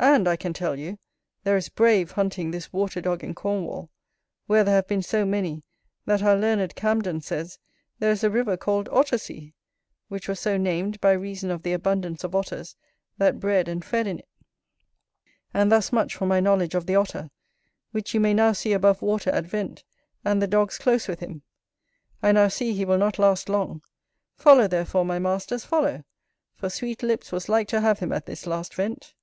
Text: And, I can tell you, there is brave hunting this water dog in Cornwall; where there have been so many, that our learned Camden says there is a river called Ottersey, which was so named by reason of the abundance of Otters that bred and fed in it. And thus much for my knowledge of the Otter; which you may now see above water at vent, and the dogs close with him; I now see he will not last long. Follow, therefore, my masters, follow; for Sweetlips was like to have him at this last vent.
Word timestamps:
And, 0.00 0.28
I 0.28 0.36
can 0.36 0.52
tell 0.52 0.78
you, 0.78 0.96
there 1.42 1.56
is 1.56 1.68
brave 1.68 2.12
hunting 2.12 2.52
this 2.52 2.72
water 2.72 3.00
dog 3.00 3.24
in 3.24 3.34
Cornwall; 3.34 3.90
where 4.46 4.62
there 4.62 4.76
have 4.76 4.86
been 4.86 5.02
so 5.02 5.24
many, 5.24 5.64
that 6.06 6.22
our 6.22 6.36
learned 6.36 6.76
Camden 6.76 7.20
says 7.20 7.58
there 7.98 8.12
is 8.12 8.22
a 8.22 8.30
river 8.30 8.56
called 8.56 8.88
Ottersey, 8.90 9.54
which 10.06 10.28
was 10.28 10.38
so 10.38 10.56
named 10.56 11.00
by 11.00 11.10
reason 11.10 11.50
of 11.50 11.64
the 11.64 11.72
abundance 11.72 12.22
of 12.22 12.32
Otters 12.36 12.76
that 13.16 13.40
bred 13.40 13.66
and 13.66 13.84
fed 13.84 14.06
in 14.06 14.20
it. 14.20 14.28
And 15.52 15.72
thus 15.72 15.90
much 15.90 16.14
for 16.14 16.26
my 16.26 16.38
knowledge 16.38 16.76
of 16.76 16.86
the 16.86 16.94
Otter; 16.94 17.32
which 17.90 18.14
you 18.14 18.20
may 18.20 18.32
now 18.34 18.52
see 18.52 18.72
above 18.72 19.02
water 19.02 19.30
at 19.30 19.46
vent, 19.46 19.82
and 20.24 20.40
the 20.40 20.46
dogs 20.46 20.78
close 20.78 21.08
with 21.08 21.18
him; 21.18 21.42
I 22.22 22.30
now 22.30 22.46
see 22.46 22.72
he 22.72 22.84
will 22.84 22.98
not 22.98 23.18
last 23.18 23.48
long. 23.48 23.82
Follow, 24.36 24.68
therefore, 24.68 25.04
my 25.04 25.18
masters, 25.18 25.64
follow; 25.64 26.04
for 26.54 26.68
Sweetlips 26.68 27.32
was 27.32 27.48
like 27.48 27.66
to 27.68 27.80
have 27.80 27.98
him 27.98 28.12
at 28.12 28.26
this 28.26 28.46
last 28.46 28.74
vent. 28.76 29.14